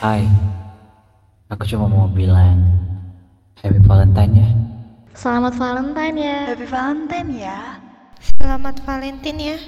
[0.00, 0.24] Hai,
[1.52, 2.56] aku cuma mau bilang
[3.60, 4.48] Happy Valentine ya.
[5.12, 6.36] Selamat Valentine ya.
[6.48, 7.58] Happy Valentine ya.
[8.16, 9.58] Selamat Valentine ya.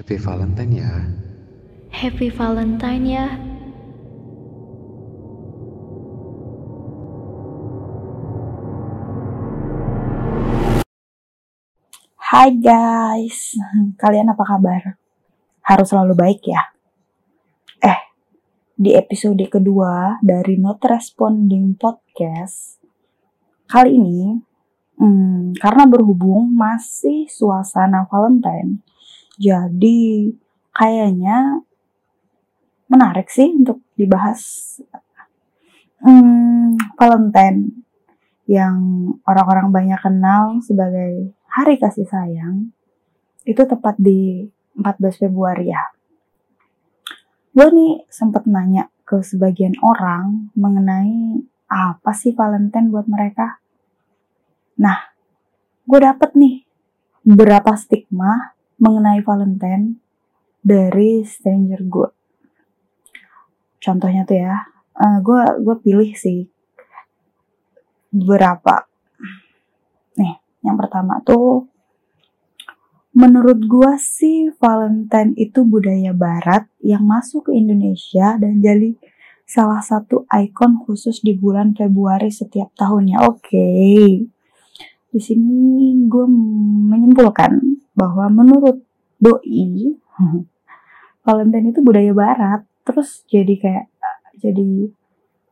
[0.00, 0.92] Happy Valentine ya.
[1.92, 3.26] Happy Valentine ya.
[12.24, 13.52] Hai guys,
[14.00, 14.96] kalian apa kabar?
[15.60, 16.73] Harus selalu baik ya.
[18.74, 22.82] Di episode kedua dari Not Responding Podcast,
[23.70, 24.34] kali ini,
[24.98, 28.82] hmm, karena berhubung masih suasana Valentine,
[29.38, 30.26] jadi
[30.74, 31.62] kayaknya
[32.90, 34.42] menarik sih untuk dibahas
[36.02, 37.86] hmm, Valentine
[38.50, 38.74] yang
[39.22, 42.74] orang-orang banyak kenal sebagai Hari Kasih Sayang
[43.46, 45.93] itu tepat di 14 Februari ya.
[47.54, 51.38] Gue nih sempet nanya ke sebagian orang mengenai
[51.70, 53.62] apa sih Valentine buat mereka.
[54.82, 55.14] Nah,
[55.86, 56.66] gue dapet nih
[57.22, 60.02] beberapa stigma mengenai Valentine
[60.66, 62.10] dari stranger gue.
[63.78, 64.58] Contohnya tuh ya,
[64.98, 66.50] uh, gue gue pilih sih
[68.10, 68.82] beberapa.
[70.18, 71.70] Nih, yang pertama tuh
[73.14, 78.98] menurut gua sih Valentine itu budaya barat yang masuk ke Indonesia dan jadi
[79.46, 83.22] salah satu ikon khusus di bulan Februari setiap tahunnya.
[83.30, 83.48] Oke.
[83.48, 84.08] Okay.
[85.14, 86.26] Di sini gue
[86.90, 87.62] menyimpulkan
[87.94, 88.82] bahwa menurut
[89.22, 89.94] doi
[91.24, 93.86] Valentine itu budaya barat terus jadi kayak
[94.36, 94.92] jadi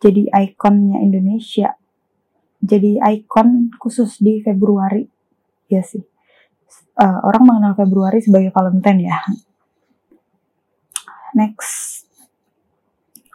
[0.03, 1.79] jadi ikonnya Indonesia
[2.61, 5.09] jadi ikon khusus di Februari
[5.73, 6.05] ya sih
[6.99, 9.19] uh, orang mengenal Februari sebagai Valentine ya.
[11.33, 12.05] Next.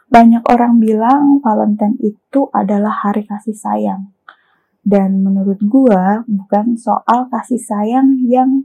[0.08, 4.14] Banyak orang bilang Valentine itu adalah hari kasih sayang.
[4.80, 8.64] Dan menurut gua bukan soal kasih sayang yang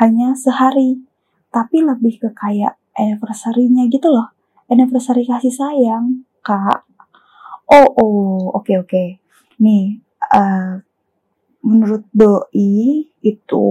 [0.00, 1.04] hanya sehari
[1.52, 4.34] tapi lebih ke kayak anniversary-nya gitu loh.
[4.66, 6.82] Anniversary kasih sayang kak.
[7.70, 8.88] Oh oh oke okay, oke.
[8.90, 9.08] Okay
[9.60, 10.00] nih
[10.32, 10.80] uh,
[11.60, 13.68] menurut doi itu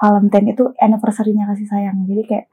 [0.00, 2.04] Valentine itu anniversary-nya kasih sayang.
[2.08, 2.46] Jadi kayak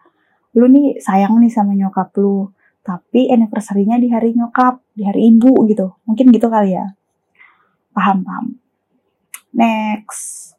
[0.57, 5.66] lu nih sayang nih sama nyokap lu tapi anniversary-nya di hari nyokap di hari ibu
[5.69, 5.96] gitu.
[6.09, 6.97] Mungkin gitu kali ya.
[7.94, 8.46] Paham paham.
[9.53, 10.56] Next.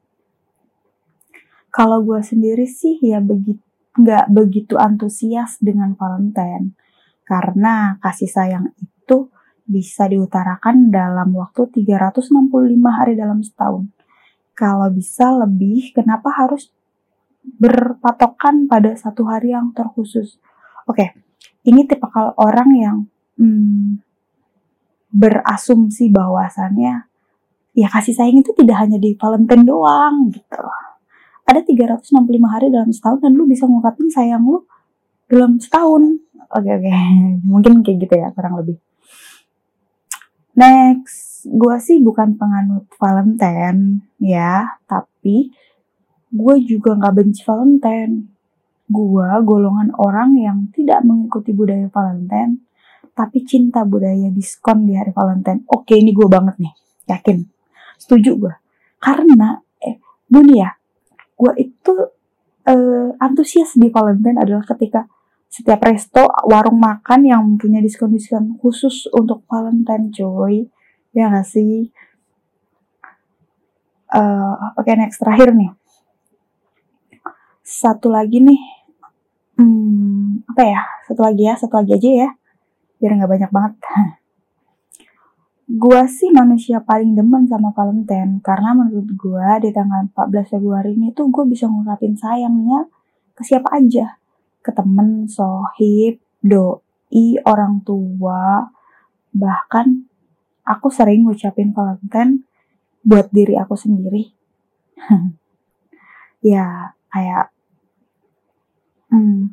[1.72, 6.76] Kalau gue sendiri sih ya begitu nggak begitu antusias dengan Valentine.
[7.24, 9.28] Karena kasih sayang itu
[9.62, 12.28] bisa diutarakan dalam waktu 365
[12.92, 13.88] hari dalam setahun.
[14.52, 16.68] Kalau bisa lebih, kenapa harus
[17.42, 20.36] berpatokan pada satu hari yang terkhusus?
[20.84, 21.16] Oke,
[21.64, 22.96] ini tipikal orang yang
[23.40, 24.02] hmm,
[25.12, 27.06] berasumsi bahwasannya
[27.72, 30.60] ya kasih sayang itu tidak hanya di Valentine doang gitu.
[31.48, 32.12] Ada 365
[32.48, 34.64] hari dalam setahun dan lu bisa ngungkapin sayang lu
[35.28, 36.20] dalam setahun.
[36.52, 36.92] Oke oke,
[37.52, 38.76] mungkin kayak gitu ya kurang lebih.
[40.52, 45.48] Next, gue sih bukan penganut Valentine ya, tapi
[46.28, 48.28] gue juga gak benci Valentine.
[48.84, 52.60] Gue golongan orang yang tidak mengikuti budaya Valentine,
[53.16, 55.64] tapi cinta budaya diskon di hari Valentine.
[55.72, 56.74] Oke, ini gue banget nih,
[57.08, 57.48] yakin.
[57.96, 58.54] Setuju gue.
[59.00, 59.96] Karena, eh,
[60.28, 60.68] gue ya,
[61.32, 61.94] gue itu
[62.68, 65.08] eh, antusias di Valentine adalah ketika
[65.52, 70.64] setiap resto warung makan yang punya diskon-diskon khusus untuk Valentine coy
[71.12, 71.92] ya gak sih?
[74.08, 75.68] Uh, oke okay, next terakhir nih.
[77.60, 78.60] Satu lagi nih.
[79.60, 80.80] Hmm, apa ya?
[81.04, 82.30] Satu lagi ya satu lagi aja ya.
[82.96, 83.76] Biar nggak banyak banget.
[85.68, 91.12] Gua sih manusia paling demen sama Valentine karena menurut gua di tanggal 14 Februari ini
[91.12, 92.88] tuh gue bisa ngungkapin sayangnya
[93.32, 94.20] ke siapa aja
[94.62, 98.70] ke temen, sohib, doi, orang tua,
[99.34, 100.06] bahkan
[100.62, 102.46] aku sering ngucapin Valentine
[103.02, 104.30] buat diri aku sendiri.
[106.54, 107.50] ya kayak
[109.10, 109.52] hmm,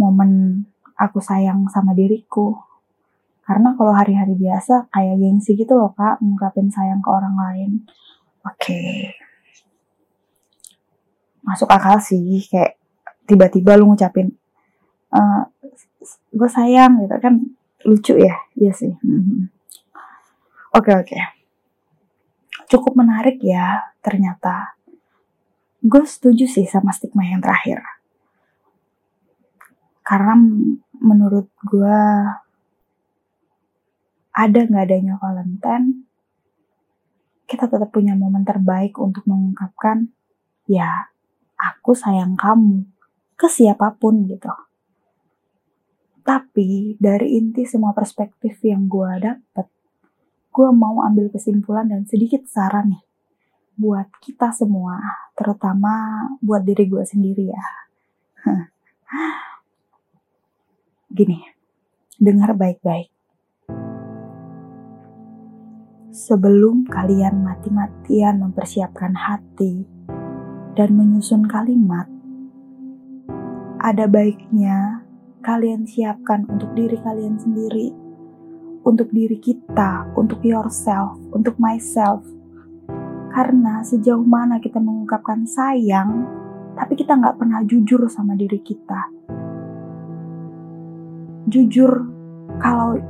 [0.00, 0.64] momen
[0.96, 2.56] aku sayang sama diriku.
[3.44, 7.70] Karena kalau hari-hari biasa kayak gengsi gitu loh kak, ngungkapin sayang ke orang lain.
[8.46, 8.56] Oke.
[8.56, 8.96] Okay.
[11.44, 12.79] Masuk akal sih, kayak
[13.28, 14.32] tiba-tiba lu ngucapin
[15.14, 15.42] uh,
[16.30, 17.34] gue sayang gitu kan.
[17.80, 18.36] Lucu ya?
[18.56, 18.92] Iya sih.
[18.92, 19.40] Mm-hmm.
[20.76, 21.18] oke oke.
[22.70, 24.76] Cukup menarik ya ternyata.
[25.80, 27.80] Gue setuju sih sama stigma yang terakhir.
[30.04, 30.36] Karena
[31.00, 31.98] menurut gue
[34.30, 36.04] ada nggak adanya Valentine,
[37.48, 40.12] kita tetap punya momen terbaik untuk mengungkapkan,
[40.68, 41.10] ya,
[41.56, 42.86] aku sayang kamu
[43.40, 44.52] ke siapa pun gitu.
[46.20, 49.64] Tapi dari inti semua perspektif yang gue dapet,
[50.52, 53.04] gue mau ambil kesimpulan dan sedikit saran nih
[53.80, 55.00] buat kita semua,
[55.32, 57.64] terutama buat diri gue sendiri ya.
[61.16, 61.40] Gini,
[62.20, 63.08] dengar baik-baik
[66.10, 69.86] sebelum kalian mati-matian mempersiapkan hati
[70.76, 72.06] dan menyusun kalimat,
[73.80, 75.00] ada baiknya
[75.40, 77.96] kalian siapkan untuk diri kalian sendiri,
[78.84, 82.20] untuk diri kita, untuk yourself, untuk myself.
[83.32, 86.28] Karena sejauh mana kita mengungkapkan sayang,
[86.76, 89.00] tapi kita nggak pernah jujur sama diri kita.
[91.48, 92.04] Jujur
[92.60, 93.00] kalau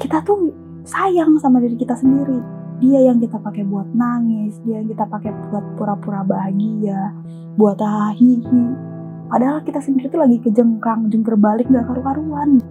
[0.00, 0.48] kita tuh
[0.88, 2.40] sayang sama diri kita sendiri.
[2.80, 7.12] Dia yang kita pakai buat nangis, dia yang kita pakai buat pura-pura bahagia,
[7.56, 8.95] buat hahihi.
[9.26, 12.62] Padahal kita sendiri tuh lagi kejengkang, jengker balik gak karu-karuan.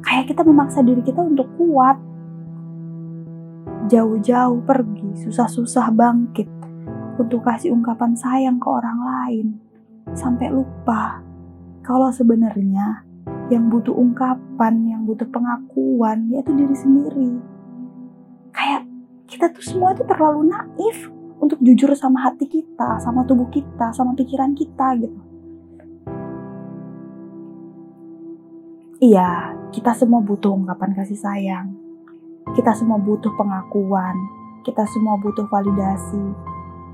[0.00, 2.00] Kayak kita memaksa diri kita untuk kuat.
[3.92, 6.48] Jauh-jauh pergi, susah-susah bangkit.
[7.20, 9.46] Untuk kasih ungkapan sayang ke orang lain.
[10.16, 11.20] Sampai lupa
[11.84, 13.04] kalau sebenarnya
[13.52, 17.32] yang butuh ungkapan, yang butuh pengakuan, yaitu diri sendiri.
[18.52, 18.88] Kayak
[19.28, 21.12] kita tuh semua tuh terlalu naif
[21.48, 25.18] untuk jujur sama hati kita, sama tubuh kita, sama pikiran kita gitu.
[29.00, 31.72] Iya, kita semua butuh ungkapan kasih sayang.
[32.52, 34.12] Kita semua butuh pengakuan.
[34.60, 36.20] Kita semua butuh validasi.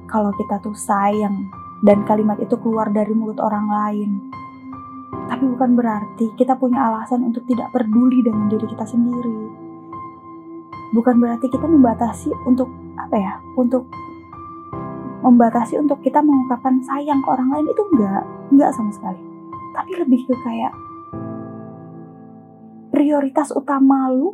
[0.07, 1.51] Kalau kita tuh sayang
[1.83, 4.11] dan kalimat itu keluar dari mulut orang lain,
[5.27, 9.51] tapi bukan berarti kita punya alasan untuk tidak peduli dengan diri kita sendiri.
[10.95, 13.35] Bukan berarti kita membatasi untuk apa ya?
[13.59, 13.91] Untuk
[15.25, 19.23] membatasi untuk kita mengungkapkan sayang ke orang lain itu enggak, enggak sama sekali.
[19.73, 20.73] Tapi lebih ke kayak
[22.93, 24.31] prioritas utama lu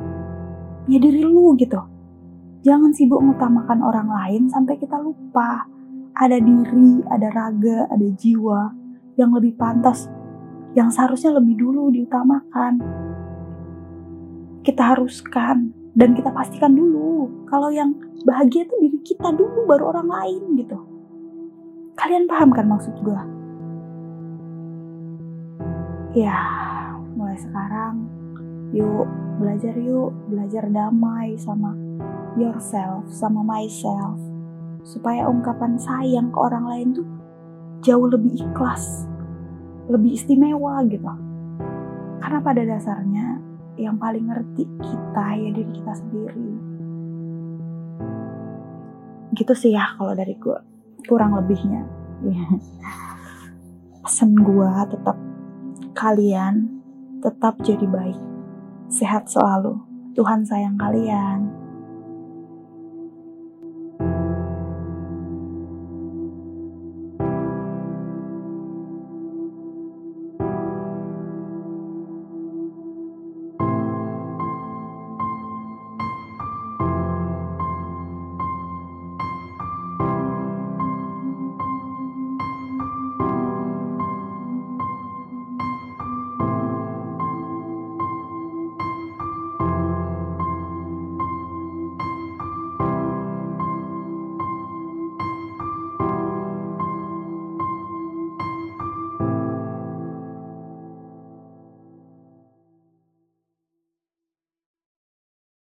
[0.91, 1.79] ya diri lu gitu.
[2.61, 5.65] Jangan sibuk mengutamakan orang lain sampai kita lupa
[6.13, 8.69] ada diri, ada raga, ada jiwa
[9.17, 10.11] yang lebih pantas
[10.77, 12.79] yang seharusnya lebih dulu diutamakan.
[14.61, 17.91] Kita haruskan dan kita pastikan dulu kalau yang
[18.23, 20.79] bahagia itu diri kita dulu baru orang lain gitu.
[21.99, 23.21] Kalian paham kan maksud gue?
[26.15, 26.39] Ya,
[27.15, 28.07] mulai sekarang
[28.71, 31.75] yuk belajar yuk, belajar damai sama
[32.39, 34.15] yourself, sama myself.
[34.85, 37.07] Supaya ungkapan sayang ke orang lain tuh
[37.83, 39.09] jauh lebih ikhlas,
[39.89, 41.09] lebih istimewa gitu.
[42.21, 43.40] Karena pada dasarnya
[43.81, 46.49] yang paling ngerti kita ya diri kita sendiri.
[49.33, 50.57] Gitu sih ya kalau dari gue
[51.09, 51.85] kurang lebihnya.
[54.05, 55.17] Pesan gue tetap
[55.97, 56.81] kalian
[57.21, 58.21] tetap jadi baik.
[58.89, 59.77] Sehat selalu.
[60.17, 61.60] Tuhan sayang kalian.